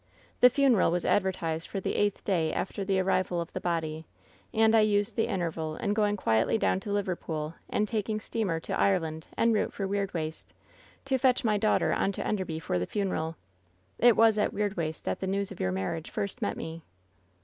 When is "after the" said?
2.51-2.99